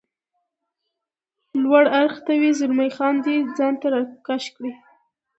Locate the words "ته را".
3.81-4.01